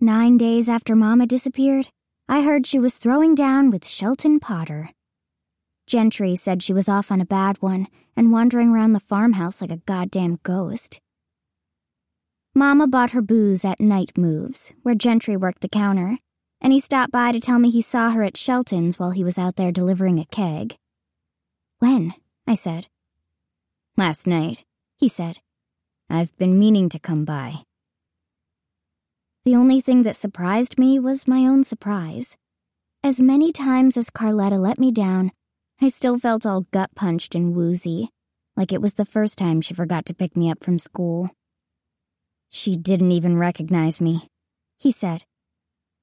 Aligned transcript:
nine 0.00 0.36
days 0.36 0.68
after 0.68 0.94
Mama 0.94 1.26
disappeared, 1.26 1.90
I 2.28 2.42
heard 2.42 2.66
she 2.66 2.78
was 2.78 2.94
throwing 2.94 3.34
down 3.34 3.70
with 3.70 3.86
Shelton 3.86 4.40
Potter. 4.40 4.90
Gentry 5.86 6.36
said 6.36 6.62
she 6.62 6.72
was 6.72 6.88
off 6.88 7.12
on 7.12 7.20
a 7.20 7.26
bad 7.26 7.58
one 7.60 7.86
and 8.16 8.32
wandering 8.32 8.70
around 8.70 8.92
the 8.92 9.00
farmhouse 9.00 9.60
like 9.60 9.70
a 9.70 9.76
goddamn 9.86 10.38
ghost. 10.42 11.00
Mama 12.54 12.86
bought 12.86 13.10
her 13.10 13.22
booze 13.22 13.64
at 13.64 13.80
Night 13.80 14.16
Moves, 14.16 14.72
where 14.82 14.94
Gentry 14.94 15.36
worked 15.36 15.60
the 15.60 15.68
counter, 15.68 16.18
and 16.60 16.72
he 16.72 16.80
stopped 16.80 17.12
by 17.12 17.30
to 17.32 17.38
tell 17.38 17.58
me 17.58 17.70
he 17.70 17.82
saw 17.82 18.10
her 18.10 18.22
at 18.22 18.36
Shelton's 18.36 18.98
while 18.98 19.10
he 19.10 19.22
was 19.22 19.38
out 19.38 19.56
there 19.56 19.70
delivering 19.70 20.18
a 20.18 20.24
keg. 20.24 20.76
When? 21.78 22.14
I 22.46 22.54
said. 22.54 22.88
Last 23.96 24.26
night, 24.26 24.64
he 24.98 25.08
said. 25.08 25.38
I've 26.08 26.36
been 26.38 26.58
meaning 26.58 26.88
to 26.90 26.98
come 26.98 27.24
by. 27.24 27.62
The 29.46 29.54
only 29.54 29.80
thing 29.80 30.02
that 30.02 30.16
surprised 30.16 30.76
me 30.76 30.98
was 30.98 31.28
my 31.28 31.46
own 31.46 31.62
surprise. 31.62 32.36
As 33.04 33.20
many 33.20 33.52
times 33.52 33.96
as 33.96 34.10
Carletta 34.10 34.58
let 34.58 34.76
me 34.76 34.90
down, 34.90 35.30
I 35.80 35.88
still 35.88 36.18
felt 36.18 36.44
all 36.44 36.66
gut 36.72 36.90
punched 36.96 37.36
and 37.36 37.54
woozy, 37.54 38.10
like 38.56 38.72
it 38.72 38.80
was 38.80 38.94
the 38.94 39.04
first 39.04 39.38
time 39.38 39.60
she 39.60 39.72
forgot 39.72 40.04
to 40.06 40.14
pick 40.14 40.36
me 40.36 40.50
up 40.50 40.64
from 40.64 40.80
school. 40.80 41.30
She 42.50 42.76
didn't 42.76 43.12
even 43.12 43.36
recognize 43.36 44.00
me, 44.00 44.26
he 44.80 44.90
said. 44.90 45.22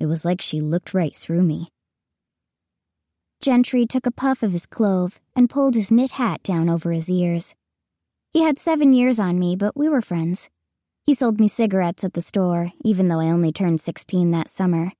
It 0.00 0.06
was 0.06 0.24
like 0.24 0.40
she 0.40 0.62
looked 0.62 0.94
right 0.94 1.14
through 1.14 1.42
me. 1.42 1.68
Gentry 3.42 3.84
took 3.84 4.06
a 4.06 4.10
puff 4.10 4.42
of 4.42 4.52
his 4.52 4.64
clove 4.64 5.20
and 5.34 5.50
pulled 5.50 5.74
his 5.74 5.92
knit 5.92 6.12
hat 6.12 6.42
down 6.42 6.70
over 6.70 6.90
his 6.90 7.10
ears. 7.10 7.54
He 8.30 8.40
had 8.40 8.58
seven 8.58 8.94
years 8.94 9.20
on 9.20 9.38
me, 9.38 9.56
but 9.56 9.76
we 9.76 9.90
were 9.90 10.00
friends. 10.00 10.48
He 11.06 11.14
sold 11.14 11.38
me 11.38 11.46
cigarettes 11.46 12.02
at 12.02 12.14
the 12.14 12.20
store, 12.20 12.72
even 12.82 13.06
though 13.06 13.20
I 13.20 13.30
only 13.30 13.52
turned 13.52 13.80
16 13.80 14.32
that 14.32 14.50
summer, 14.50 14.90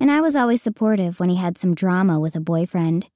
and 0.00 0.10
I 0.10 0.22
was 0.22 0.34
always 0.34 0.62
supportive 0.62 1.20
when 1.20 1.28
he 1.28 1.36
had 1.36 1.58
some 1.58 1.74
drama 1.74 2.18
with 2.18 2.34
a 2.34 2.40
boyfriend. 2.40 3.08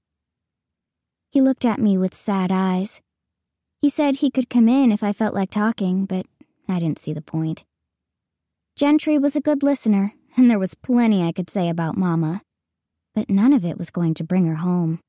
He 1.31 1.41
looked 1.41 1.65
at 1.65 1.81
me 1.81 1.97
with 1.97 2.15
sad 2.15 2.53
eyes. 2.53 3.01
He 3.79 3.89
said 3.89 4.17
he 4.17 4.31
could 4.31 4.51
come 4.51 4.69
in 4.69 4.93
if 4.93 5.03
I 5.03 5.15
felt 5.15 5.35
like 5.35 5.49
talking, 5.49 6.05
but 6.05 6.27
I 6.69 6.79
didn't 6.79 6.99
see 6.99 7.15
the 7.15 7.23
point. 7.23 7.65
Gentry 8.77 9.17
was 9.17 9.35
a 9.35 9.41
good 9.41 9.63
listener, 9.63 10.13
and 10.37 10.51
there 10.51 10.59
was 10.59 10.75
plenty 10.75 11.23
I 11.23 11.33
could 11.33 11.49
say 11.49 11.71
about 11.71 11.97
Mama, 11.97 12.43
but 13.15 13.31
none 13.31 13.55
of 13.55 13.65
it 13.65 13.79
was 13.79 13.89
going 13.89 14.13
to 14.15 14.25
bring 14.25 14.45
her 14.45 14.57
home. 14.57 15.01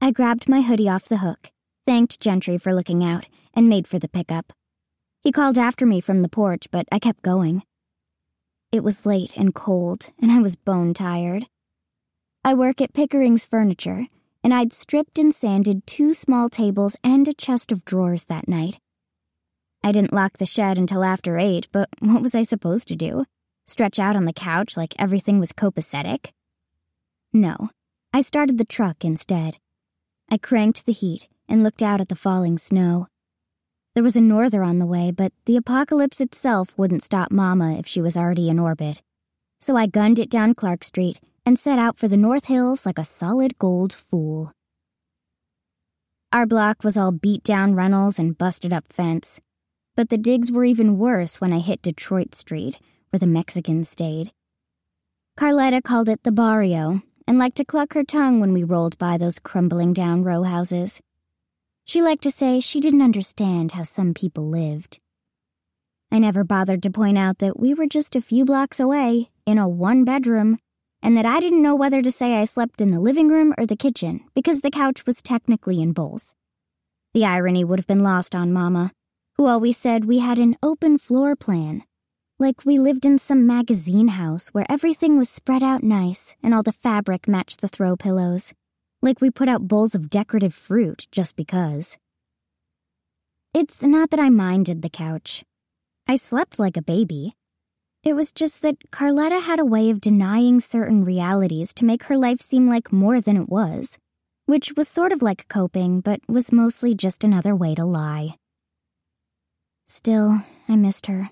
I 0.00 0.10
grabbed 0.10 0.48
my 0.48 0.62
hoodie 0.62 0.88
off 0.88 1.04
the 1.04 1.18
hook, 1.18 1.52
thanked 1.86 2.18
Gentry 2.18 2.58
for 2.58 2.74
looking 2.74 3.04
out, 3.04 3.26
and 3.54 3.68
made 3.68 3.86
for 3.86 4.00
the 4.00 4.08
pickup. 4.08 4.52
He 5.22 5.32
called 5.32 5.58
after 5.58 5.84
me 5.84 6.00
from 6.00 6.22
the 6.22 6.30
porch, 6.30 6.68
but 6.70 6.86
I 6.90 6.98
kept 6.98 7.22
going. 7.22 7.62
It 8.72 8.82
was 8.82 9.04
late 9.04 9.36
and 9.36 9.54
cold, 9.54 10.10
and 10.20 10.32
I 10.32 10.38
was 10.38 10.56
bone 10.56 10.94
tired. 10.94 11.46
I 12.42 12.54
work 12.54 12.80
at 12.80 12.94
Pickering's 12.94 13.44
Furniture, 13.44 14.06
and 14.42 14.54
I'd 14.54 14.72
stripped 14.72 15.18
and 15.18 15.34
sanded 15.34 15.86
two 15.86 16.14
small 16.14 16.48
tables 16.48 16.96
and 17.04 17.28
a 17.28 17.34
chest 17.34 17.70
of 17.70 17.84
drawers 17.84 18.24
that 18.24 18.48
night. 18.48 18.78
I 19.84 19.92
didn't 19.92 20.14
lock 20.14 20.38
the 20.38 20.46
shed 20.46 20.78
until 20.78 21.04
after 21.04 21.38
eight, 21.38 21.68
but 21.70 21.90
what 21.98 22.22
was 22.22 22.34
I 22.34 22.42
supposed 22.42 22.88
to 22.88 22.96
do? 22.96 23.26
Stretch 23.66 23.98
out 23.98 24.16
on 24.16 24.24
the 24.24 24.32
couch 24.32 24.76
like 24.76 24.94
everything 24.98 25.38
was 25.38 25.52
copacetic? 25.52 26.30
No, 27.32 27.68
I 28.12 28.22
started 28.22 28.56
the 28.56 28.64
truck 28.64 29.04
instead. 29.04 29.58
I 30.30 30.38
cranked 30.38 30.86
the 30.86 30.92
heat 30.92 31.28
and 31.48 31.62
looked 31.62 31.82
out 31.82 32.00
at 32.00 32.08
the 32.08 32.16
falling 32.16 32.56
snow. 32.56 33.06
There 33.94 34.04
was 34.04 34.14
a 34.14 34.20
norther 34.20 34.62
on 34.62 34.78
the 34.78 34.86
way, 34.86 35.10
but 35.10 35.32
the 35.46 35.56
apocalypse 35.56 36.20
itself 36.20 36.78
wouldn't 36.78 37.02
stop 37.02 37.32
Mama 37.32 37.74
if 37.74 37.86
she 37.86 38.00
was 38.00 38.16
already 38.16 38.48
in 38.48 38.58
orbit. 38.58 39.02
So 39.60 39.76
I 39.76 39.86
gunned 39.86 40.18
it 40.18 40.30
down 40.30 40.54
Clark 40.54 40.84
Street 40.84 41.20
and 41.44 41.58
set 41.58 41.78
out 41.78 41.96
for 41.96 42.06
the 42.06 42.16
North 42.16 42.46
Hills 42.46 42.86
like 42.86 42.98
a 42.98 43.04
solid 43.04 43.58
gold 43.58 43.92
fool. 43.92 44.52
Our 46.32 46.46
block 46.46 46.84
was 46.84 46.96
all 46.96 47.10
beat 47.10 47.42
down 47.42 47.74
runnels 47.74 48.16
and 48.16 48.38
busted 48.38 48.72
up 48.72 48.84
fence. 48.92 49.40
But 49.96 50.08
the 50.08 50.18
digs 50.18 50.52
were 50.52 50.64
even 50.64 50.96
worse 50.96 51.40
when 51.40 51.52
I 51.52 51.58
hit 51.58 51.82
Detroit 51.82 52.36
Street, 52.36 52.78
where 53.10 53.18
the 53.18 53.26
Mexicans 53.26 53.88
stayed. 53.88 54.30
Carletta 55.36 55.82
called 55.82 56.08
it 56.08 56.22
the 56.22 56.30
barrio 56.30 57.02
and 57.26 57.38
liked 57.38 57.56
to 57.56 57.64
cluck 57.64 57.94
her 57.94 58.04
tongue 58.04 58.38
when 58.38 58.52
we 58.52 58.62
rolled 58.62 58.96
by 58.98 59.18
those 59.18 59.40
crumbling 59.40 59.92
down 59.92 60.22
row 60.22 60.44
houses. 60.44 61.00
She 61.90 62.02
liked 62.02 62.22
to 62.22 62.30
say 62.30 62.60
she 62.60 62.78
didn't 62.78 63.02
understand 63.02 63.72
how 63.72 63.82
some 63.82 64.14
people 64.14 64.48
lived. 64.48 65.00
I 66.12 66.20
never 66.20 66.44
bothered 66.44 66.84
to 66.84 66.90
point 66.92 67.18
out 67.18 67.38
that 67.38 67.58
we 67.58 67.74
were 67.74 67.88
just 67.88 68.14
a 68.14 68.20
few 68.20 68.44
blocks 68.44 68.78
away, 68.78 69.30
in 69.44 69.58
a 69.58 69.68
one 69.68 70.04
bedroom, 70.04 70.58
and 71.02 71.16
that 71.16 71.26
I 71.26 71.40
didn't 71.40 71.62
know 71.62 71.74
whether 71.74 72.00
to 72.00 72.12
say 72.12 72.34
I 72.34 72.44
slept 72.44 72.80
in 72.80 72.92
the 72.92 73.00
living 73.00 73.26
room 73.26 73.54
or 73.58 73.66
the 73.66 73.74
kitchen 73.74 74.20
because 74.36 74.60
the 74.60 74.70
couch 74.70 75.04
was 75.04 75.20
technically 75.20 75.82
in 75.82 75.92
both. 75.92 76.32
The 77.12 77.24
irony 77.24 77.64
would 77.64 77.80
have 77.80 77.88
been 77.88 78.04
lost 78.04 78.36
on 78.36 78.52
Mama, 78.52 78.92
who 79.36 79.48
always 79.48 79.76
said 79.76 80.04
we 80.04 80.20
had 80.20 80.38
an 80.38 80.54
open 80.62 80.96
floor 80.96 81.34
plan, 81.34 81.82
like 82.38 82.64
we 82.64 82.78
lived 82.78 83.04
in 83.04 83.18
some 83.18 83.48
magazine 83.48 84.06
house 84.06 84.50
where 84.50 84.66
everything 84.68 85.18
was 85.18 85.28
spread 85.28 85.64
out 85.64 85.82
nice 85.82 86.36
and 86.40 86.54
all 86.54 86.62
the 86.62 86.70
fabric 86.70 87.26
matched 87.26 87.60
the 87.60 87.66
throw 87.66 87.96
pillows 87.96 88.54
like 89.02 89.20
we 89.20 89.30
put 89.30 89.48
out 89.48 89.68
bowls 89.68 89.94
of 89.94 90.10
decorative 90.10 90.54
fruit 90.54 91.06
just 91.10 91.36
because. 91.36 91.98
It's 93.54 93.82
not 93.82 94.10
that 94.10 94.20
I 94.20 94.28
minded 94.28 94.82
the 94.82 94.90
couch. 94.90 95.44
I 96.06 96.16
slept 96.16 96.58
like 96.58 96.76
a 96.76 96.82
baby. 96.82 97.32
It 98.02 98.14
was 98.14 98.32
just 98.32 98.62
that 98.62 98.90
Carletta 98.90 99.42
had 99.42 99.58
a 99.58 99.64
way 99.64 99.90
of 99.90 100.00
denying 100.00 100.60
certain 100.60 101.04
realities 101.04 101.74
to 101.74 101.84
make 101.84 102.04
her 102.04 102.16
life 102.16 102.40
seem 102.40 102.68
like 102.68 102.92
more 102.92 103.20
than 103.20 103.36
it 103.36 103.48
was, 103.48 103.98
which 104.46 104.72
was 104.76 104.88
sort 104.88 105.12
of 105.12 105.22
like 105.22 105.48
coping, 105.48 106.00
but 106.00 106.20
was 106.28 106.52
mostly 106.52 106.94
just 106.94 107.24
another 107.24 107.54
way 107.54 107.74
to 107.74 107.84
lie. 107.84 108.36
Still, 109.86 110.42
I 110.68 110.76
missed 110.76 111.06
her. 111.06 111.30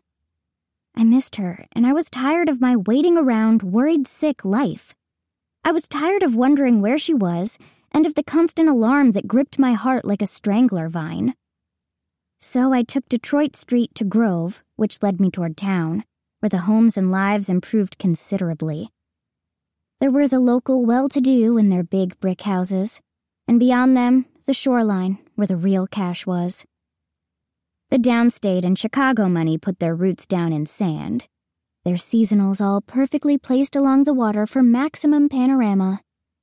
I 0.97 1.05
missed 1.05 1.37
her, 1.37 1.67
and 1.73 1.87
I 1.87 1.93
was 1.93 2.11
tired 2.11 2.49
of 2.49 2.61
my 2.61 2.77
waiting 2.77 3.17
around, 3.17 3.62
worried 3.62 4.09
sick 4.09 4.45
life. 4.45 4.95
I 5.65 5.73
was 5.73 5.89
tired 5.89 6.23
of 6.23 6.35
wondering 6.35 6.81
where 6.81 6.99
she 6.99 7.15
was 7.15 7.59
and 7.93 8.07
of 8.07 8.15
the 8.15 8.23
constant 8.23 8.69
alarm 8.69 9.13
that 9.13 9.29
gripped 9.29 9.59
my 9.59 9.73
heart 9.73 10.05
like 10.05 10.23
a 10.23 10.27
strangler 10.27 10.89
vine. 10.89 11.35
So 12.41 12.73
I 12.73 12.83
took 12.83 13.09
Detroit 13.09 13.57
Street 13.57 13.95
to 13.97 14.05
Grove, 14.05 14.63
which 14.77 15.03
led 15.03 15.21
me 15.21 15.31
toward 15.31 15.57
town, 15.57 16.05
where 16.41 16.49
the 16.51 16.59
homes 16.59 16.97
and 16.97 17.11
lives 17.11 17.49
improved 17.49 17.99
considerably. 17.99 18.91
There 20.01 20.11
were 20.11 20.29
the 20.29 20.39
local 20.39 20.85
well 20.85 21.09
to 21.09 21.21
do 21.21 21.59
in 21.59 21.69
their 21.69 21.83
big 21.83 22.19
brick 22.21 22.43
houses, 22.43 23.01
and 23.49 23.59
beyond 23.59 23.97
them, 23.97 24.27
the 24.47 24.55
shoreline, 24.55 25.19
where 25.35 25.49
the 25.49 25.57
real 25.57 25.87
cash 25.87 26.27
was. 26.27 26.65
The 27.91 27.99
downstate 27.99 28.65
and 28.65 28.79
Chicago 28.79 29.29
money 29.29 29.59
put 29.59 29.81
their 29.81 29.95
roots 29.95 30.27
down 30.27 30.53
in 30.53 30.67
sand, 30.67 31.27
their 31.88 31.97
seasonals 31.97 32.60
all 32.60 32.82
perfectly 32.82 33.38
placed 33.38 33.75
along 33.75 34.04
the 34.04 34.12
water 34.12 34.44
for 34.44 34.62
maximum 34.62 35.26
panorama, 35.26 36.03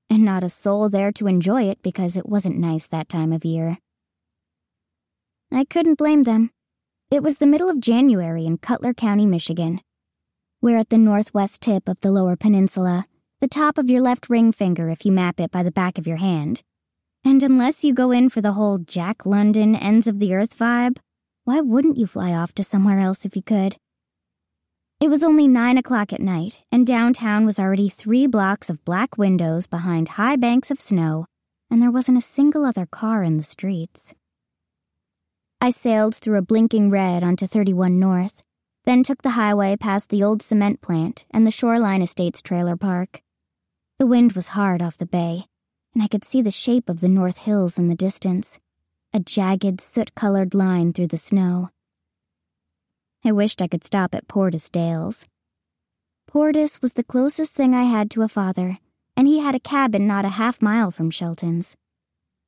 and 0.10 0.26
not 0.26 0.44
a 0.44 0.50
soul 0.50 0.90
there 0.90 1.12
to 1.12 1.28
enjoy 1.28 1.62
it 1.70 1.80
because 1.84 2.18
it 2.18 2.28
wasn't 2.28 2.58
nice 2.58 2.88
that 2.88 3.08
time 3.08 3.32
of 3.32 3.46
year. 3.46 3.78
I 5.52 5.64
couldn't 5.64 6.00
blame 6.00 6.24
them. 6.24 6.50
It 7.12 7.22
was 7.22 7.38
the 7.38 7.46
middle 7.46 7.70
of 7.70 7.80
January 7.80 8.48
in 8.48 8.58
Cutler 8.58 8.92
County, 8.92 9.28
Michigan. 9.28 9.82
We're 10.64 10.80
at 10.80 10.90
the 10.90 10.98
northwest 10.98 11.62
tip 11.62 11.88
of 11.88 12.00
the 12.00 12.12
lower 12.12 12.36
peninsula, 12.36 13.06
the 13.40 13.48
top 13.48 13.78
of 13.78 13.88
your 13.88 14.02
left 14.02 14.32
ring 14.32 14.52
finger 14.52 14.90
if 14.90 15.06
you 15.06 15.12
map 15.12 15.40
it 15.40 15.52
by 15.52 15.62
the 15.62 15.72
back 15.72 16.00
of 16.00 16.08
your 16.08 16.18
hand. 16.18 16.64
And 17.24 17.44
unless 17.44 17.84
you 17.84 17.94
go 17.94 18.10
in 18.10 18.30
for 18.30 18.42
the 18.42 18.54
whole 18.54 18.80
Jack 18.80 19.28
London 19.28 19.76
ends 19.76 20.08
of 20.08 20.18
the 20.18 20.34
earth 20.34 20.58
vibe, 20.58 20.98
why 21.44 21.62
wouldn't 21.62 21.98
you 21.98 22.08
fly 22.08 22.34
off 22.34 22.56
to 22.56 22.64
somewhere 22.64 23.00
else 23.00 23.26
if 23.26 23.36
you 23.36 23.44
could? 23.44 23.78
It 25.06 25.12
was 25.12 25.24
only 25.24 25.48
nine 25.48 25.78
o'clock 25.78 26.14
at 26.14 26.20
night, 26.20 26.64
and 26.72 26.88
downtown 26.88 27.46
was 27.46 27.60
already 27.60 27.90
three 27.90 28.26
blocks 28.26 28.72
of 28.72 28.84
black 28.84 29.20
windows 29.20 29.68
behind 29.68 30.18
high 30.18 30.36
banks 30.36 30.72
of 30.72 30.82
snow, 30.82 31.28
and 31.70 31.80
there 31.80 31.92
wasn't 31.92 32.18
a 32.18 32.22
single 32.22 32.66
other 32.66 32.88
car 32.88 33.22
in 33.22 33.38
the 33.38 33.44
streets. 33.44 34.16
I 35.62 35.70
sailed 35.70 36.16
through 36.16 36.40
a 36.40 36.42
blinking 36.42 36.90
red 36.90 37.24
onto 37.24 37.46
31 37.46 38.00
North, 38.00 38.42
then 38.86 39.04
took 39.04 39.22
the 39.22 39.38
highway 39.38 39.78
past 39.78 40.10
the 40.10 40.24
old 40.24 40.42
cement 40.42 40.82
plant 40.82 41.24
and 41.30 41.46
the 41.46 41.52
Shoreline 41.52 42.02
Estates 42.02 42.42
trailer 42.42 42.76
park. 42.76 43.22
The 44.00 44.08
wind 44.08 44.34
was 44.34 44.58
hard 44.58 44.82
off 44.82 44.98
the 44.98 45.06
bay, 45.06 45.46
and 45.94 46.02
I 46.02 46.08
could 46.08 46.26
see 46.26 46.42
the 46.42 46.50
shape 46.50 46.90
of 46.90 47.02
the 47.02 47.10
North 47.10 47.38
Hills 47.38 47.78
in 47.78 47.90
the 47.90 47.96
distance, 47.96 48.60
a 49.14 49.20
jagged, 49.20 49.82
soot 49.82 50.16
colored 50.16 50.56
line 50.56 50.94
through 50.94 51.10
the 51.10 51.18
snow. 51.18 51.70
I 53.28 53.32
wished 53.32 53.60
I 53.60 53.68
could 53.68 53.84
stop 53.84 54.14
at 54.14 54.28
Portis 54.28 54.70
Dale's. 54.70 55.26
Portis 56.30 56.80
was 56.80 56.94
the 56.94 57.04
closest 57.04 57.56
thing 57.56 57.74
I 57.74 57.82
had 57.82 58.12
to 58.12 58.22
a 58.22 58.28
father, 58.28 58.78
and 59.18 59.26
he 59.26 59.40
had 59.40 59.56
a 59.56 59.60
cabin 59.60 60.06
not 60.06 60.26
a 60.26 60.38
half 60.38 60.62
mile 60.62 60.92
from 60.92 61.10
Shelton's. 61.10 61.76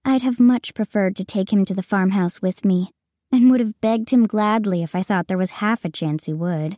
I'd 0.06 0.21
have 0.21 0.39
much 0.39 0.75
preferred 0.75 1.15
to 1.15 1.25
take 1.25 1.51
him 1.51 1.65
to 1.65 1.74
the 1.74 1.81
farmhouse 1.81 2.44
with 2.44 2.63
me, 2.63 2.91
and 3.31 3.50
would 3.50 3.59
have 3.59 3.81
begged 3.81 4.12
him 4.12 4.27
gladly 4.27 4.83
if 4.83 4.94
I 4.94 5.01
thought 5.01 5.27
there 5.27 5.38
was 5.38 5.65
half 5.65 5.83
a 5.83 5.89
chance 5.89 6.25
he 6.25 6.33
would. 6.33 6.77